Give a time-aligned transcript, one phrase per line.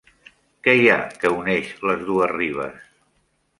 [0.67, 2.83] Què hi ha que uneix les dues ribes?